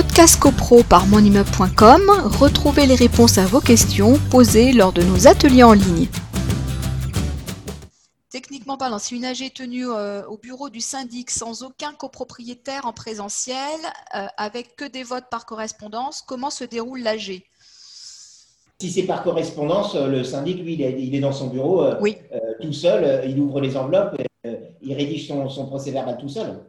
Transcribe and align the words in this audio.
Podcast 0.00 0.38
CoPro 0.38 0.84
par 0.84 1.08
monimmeuble.com, 1.08 2.02
retrouvez 2.38 2.86
les 2.86 2.94
réponses 2.94 3.36
à 3.36 3.46
vos 3.46 3.58
questions 3.58 4.16
posées 4.30 4.72
lors 4.72 4.92
de 4.92 5.02
nos 5.02 5.26
ateliers 5.26 5.64
en 5.64 5.72
ligne. 5.72 6.06
Techniquement 8.30 8.76
parlant, 8.76 9.00
si 9.00 9.16
une 9.16 9.24
AG 9.24 9.42
est 9.42 9.56
tenue 9.56 9.88
euh, 9.88 10.24
au 10.26 10.38
bureau 10.38 10.70
du 10.70 10.80
syndic 10.80 11.32
sans 11.32 11.64
aucun 11.64 11.92
copropriétaire 11.94 12.86
en 12.86 12.92
présentiel, 12.92 13.56
euh, 14.14 14.26
avec 14.36 14.76
que 14.76 14.84
des 14.84 15.02
votes 15.02 15.28
par 15.32 15.46
correspondance, 15.46 16.22
comment 16.22 16.50
se 16.50 16.62
déroule 16.62 17.00
l'AG 17.00 17.42
si 18.80 18.92
c'est 18.92 19.02
par 19.02 19.24
correspondance, 19.24 19.96
euh, 19.96 20.06
le 20.06 20.22
syndic, 20.22 20.60
lui, 20.60 20.74
il 20.74 21.12
est, 21.12 21.18
dans 21.18 21.32
son 21.32 21.48
bureau 21.48 21.84
tout 22.60 22.72
seul, 22.72 23.28
il 23.28 23.40
ouvre 23.40 23.60
les 23.60 23.76
enveloppes, 23.76 24.16
il 24.44 24.94
rédige 24.94 25.26
son 25.26 25.66
procès 25.66 25.90
verbal 25.90 26.18
tout 26.18 26.28
seul. 26.28 26.60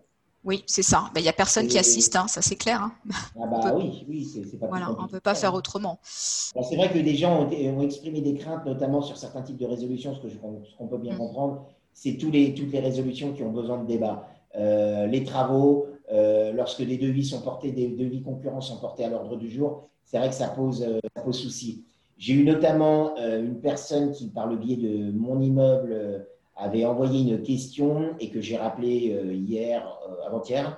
Oui, 0.49 0.63
c'est 0.65 0.81
ça. 0.81 1.11
Ben, 1.13 1.21
il 1.21 1.23
n'y 1.23 1.29
a 1.29 1.33
personne 1.33 1.67
qui 1.67 1.77
assiste, 1.77 2.15
hein, 2.15 2.27
ça 2.27 2.41
c'est 2.41 2.55
clair. 2.55 2.81
Hein. 2.81 2.91
Ah 3.39 3.45
bah 3.45 3.75
oui, 3.77 4.03
oui, 4.09 4.25
c'est 4.25 4.57
pas 4.57 4.65
Voilà, 4.65 4.89
on 4.97 5.03
ne 5.03 5.07
peut 5.07 5.19
pas 5.19 5.35
faire 5.35 5.53
autrement. 5.53 5.99
c'est 6.03 6.75
vrai 6.75 6.89
que 6.91 6.97
des 6.97 7.13
gens 7.13 7.47
ont, 7.47 7.81
exprimé 7.81 8.21
des 8.21 8.33
craintes, 8.33 8.65
notamment 8.65 9.03
sur 9.03 9.15
certains 9.15 9.43
types 9.43 9.57
de 9.57 9.67
résolutions, 9.67 10.15
ce 10.15 10.27
qu'on 10.75 10.87
peut 10.87 10.97
bien 10.97 11.13
mm. 11.13 11.19
comprendre, 11.19 11.65
c'est 11.93 12.17
toutes 12.17 12.33
les 12.33 12.79
résolutions 12.79 13.31
qui 13.33 13.43
ont 13.43 13.51
besoin 13.51 13.77
de 13.77 13.85
débat. 13.85 14.27
Euh, 14.55 15.05
les 15.05 15.23
travaux, 15.23 15.85
euh, 16.11 16.51
lorsque 16.51 16.81
des 16.83 16.97
devis 16.97 17.25
sont 17.25 17.41
portés, 17.41 17.71
des 17.71 17.89
devis 17.89 18.23
concurrents 18.23 18.61
sont 18.61 18.79
portés 18.79 19.03
à 19.03 19.09
l'ordre 19.09 19.35
du 19.35 19.51
jour, 19.51 19.87
c'est 20.03 20.17
vrai 20.17 20.29
que 20.29 20.35
ça 20.35 20.47
pose, 20.47 20.81
euh, 20.81 20.97
ça 21.15 21.21
pose 21.21 21.37
souci. 21.37 21.85
J'ai 22.17 22.33
eu 22.33 22.43
notamment 22.43 23.15
une 23.17 23.61
personne 23.61 24.13
qui, 24.13 24.29
par 24.29 24.47
le 24.47 24.57
biais 24.57 24.77
de 24.77 25.11
mon 25.11 25.39
immeuble, 25.39 26.25
avait 26.59 26.85
envoyé 26.85 27.21
une 27.21 27.41
question 27.41 28.15
et 28.19 28.29
que 28.29 28.41
j'ai 28.41 28.57
rappelé 28.57 29.13
euh, 29.13 29.33
hier, 29.33 29.87
euh, 30.07 30.27
avant-hier, 30.27 30.77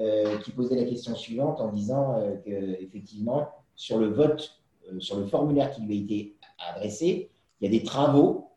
euh, 0.00 0.38
qui 0.38 0.52
posait 0.52 0.76
la 0.76 0.84
question 0.84 1.14
suivante 1.14 1.60
en 1.60 1.68
disant 1.68 2.16
qu'effectivement, 2.44 3.48
sur 3.74 3.98
le 3.98 4.08
vote, 4.08 4.62
sur 5.00 5.18
le 5.18 5.26
formulaire 5.26 5.70
qui 5.70 5.82
lui 5.82 5.98
a 5.98 6.00
été 6.00 6.34
adressé, 6.70 7.30
il 7.60 7.64
y 7.64 7.76
a 7.76 7.78
des 7.78 7.84
travaux 7.84 8.48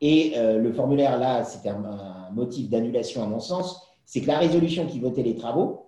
et 0.00 0.34
le 0.36 0.72
formulaire 0.72 1.18
là, 1.18 1.44
c'était 1.44 1.68
un, 1.68 2.28
motif 2.32 2.68
d'annulation 2.68 3.22
à 3.22 3.26
mon 3.26 3.38
sens, 3.38 3.86
c'est 4.04 4.20
que 4.20 4.26
la 4.26 4.38
résolution 4.38 4.86
qui 4.86 4.98
votait 4.98 5.22
les 5.22 5.36
travaux 5.36 5.86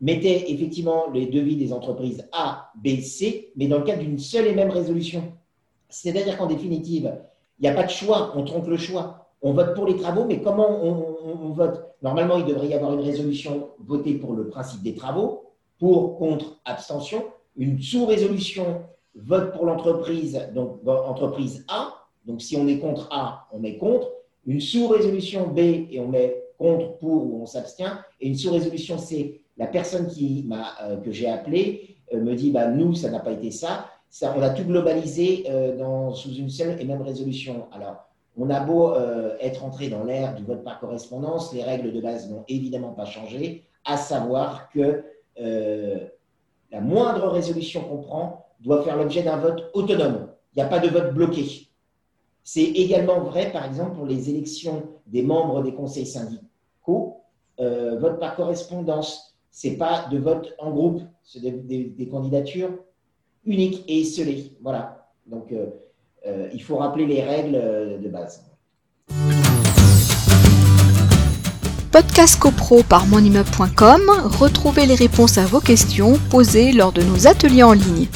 mettait 0.00 0.52
effectivement 0.52 1.10
les 1.12 1.26
devis 1.26 1.56
des 1.56 1.72
entreprises 1.72 2.28
A, 2.32 2.70
B, 2.76 3.00
C, 3.00 3.52
mais 3.56 3.66
dans 3.66 3.78
le 3.78 3.84
cadre 3.84 4.02
d'une 4.02 4.18
seule 4.18 4.46
et 4.46 4.54
même 4.54 4.70
résolution. 4.70 5.32
C'est-à-dire 5.88 6.36
qu'en 6.36 6.46
définitive, 6.46 7.12
il 7.58 7.62
n'y 7.62 7.68
a 7.68 7.74
pas 7.74 7.84
de 7.84 7.90
choix, 7.90 8.32
on 8.36 8.44
trompe 8.44 8.68
le 8.68 8.76
choix 8.76 9.23
on 9.44 9.52
vote 9.52 9.74
pour 9.74 9.86
les 9.86 9.96
travaux, 9.96 10.24
mais 10.24 10.40
comment 10.40 10.82
on, 10.82 11.50
vote? 11.50 11.84
Normalement, 12.02 12.38
il 12.38 12.46
devrait 12.46 12.68
y 12.68 12.74
avoir 12.74 12.94
une 12.94 13.04
résolution 13.04 13.68
votée 13.78 14.14
pour 14.14 14.32
le 14.32 14.48
principe 14.48 14.82
des 14.82 14.94
travaux, 14.94 15.52
pour, 15.78 16.16
contre, 16.16 16.60
abstention, 16.64 17.24
une 17.54 17.78
sous-résolution 17.78 18.82
vote 19.14 19.52
pour 19.52 19.66
l'entreprise, 19.66 20.48
donc 20.54 20.80
entreprise 20.88 21.64
A, 21.68 21.92
donc 22.26 22.40
si 22.40 22.56
on 22.56 22.66
est 22.66 22.78
contre 22.78 23.06
A, 23.12 23.46
on 23.52 23.58
met 23.58 23.76
contre, 23.76 24.10
une 24.46 24.60
sous-résolution 24.60 25.48
B 25.48 25.58
et 25.58 26.00
on 26.00 26.08
met 26.08 26.42
contre, 26.56 26.96
pour 26.96 27.26
ou 27.26 27.42
on 27.42 27.46
s'abstient, 27.46 27.98
et 28.22 28.28
une 28.28 28.36
sous-résolution 28.36 28.96
C. 28.96 29.42
La 29.58 29.66
personne 29.66 30.08
qui 30.08 30.48
euh, 30.82 30.96
que 30.96 31.12
j'ai 31.12 31.28
appelée 31.28 31.98
euh, 32.14 32.20
me 32.20 32.34
dit 32.34 32.50
bah, 32.50 32.68
nous, 32.68 32.94
ça 32.94 33.10
n'a 33.10 33.20
pas 33.20 33.32
été 33.32 33.50
ça. 33.50 33.90
ça 34.08 34.34
on 34.36 34.40
a 34.40 34.50
tout 34.50 34.64
globalisé 34.64 35.44
euh, 35.50 35.76
dans, 35.76 36.12
sous 36.14 36.34
une 36.34 36.48
seule 36.48 36.80
et 36.80 36.84
même 36.86 37.02
résolution. 37.02 37.66
Alors, 37.72 38.08
on 38.36 38.50
a 38.50 38.60
beau 38.60 38.92
euh, 38.94 39.36
être 39.40 39.64
entré 39.64 39.88
dans 39.88 40.04
l'ère 40.04 40.34
du 40.34 40.44
vote 40.44 40.64
par 40.64 40.80
correspondance, 40.80 41.52
les 41.52 41.62
règles 41.62 41.92
de 41.92 42.00
base 42.00 42.30
n'ont 42.30 42.44
évidemment 42.48 42.92
pas 42.92 43.04
changé, 43.04 43.64
à 43.84 43.96
savoir 43.96 44.70
que 44.70 45.04
euh, 45.40 46.06
la 46.72 46.80
moindre 46.80 47.28
résolution 47.28 47.82
qu'on 47.82 47.98
prend 47.98 48.46
doit 48.60 48.82
faire 48.82 48.96
l'objet 48.96 49.22
d'un 49.22 49.36
vote 49.36 49.70
autonome. 49.74 50.28
Il 50.54 50.58
n'y 50.58 50.62
a 50.62 50.68
pas 50.68 50.80
de 50.80 50.88
vote 50.88 51.14
bloqué. 51.14 51.68
C'est 52.42 52.62
également 52.64 53.20
vrai, 53.20 53.52
par 53.52 53.64
exemple, 53.64 53.96
pour 53.96 54.06
les 54.06 54.30
élections 54.30 54.82
des 55.06 55.22
membres 55.22 55.62
des 55.62 55.74
conseils 55.74 56.06
syndicaux. 56.06 57.20
Euh, 57.60 57.98
vote 57.98 58.18
par 58.18 58.34
correspondance, 58.34 59.36
ce 59.50 59.68
n'est 59.68 59.76
pas 59.76 60.08
de 60.10 60.18
vote 60.18 60.54
en 60.58 60.72
groupe, 60.72 61.02
c'est 61.22 61.40
des, 61.40 62.08
candidatures 62.10 62.70
uniques 63.44 63.84
et 63.86 64.04
scellées. 64.04 64.56
Voilà. 64.60 65.08
Donc, 65.26 65.54
euh, 66.26 66.48
il 66.54 66.62
faut 66.62 66.76
rappeler 66.76 67.06
les 67.06 67.22
règles 67.22 67.56
euh, 67.56 67.98
de 67.98 68.08
base. 68.08 68.42
Podcast 71.92 72.40
CoPro 72.40 72.82
par 72.82 73.06
monimmeuble.com, 73.06 74.00
retrouvez 74.24 74.86
les 74.86 74.94
réponses 74.94 75.38
à 75.38 75.44
vos 75.44 75.60
questions 75.60 76.18
posées 76.30 76.72
lors 76.72 76.92
de 76.92 77.02
nos 77.02 77.26
ateliers 77.26 77.62
en 77.62 77.72
ligne. 77.72 78.08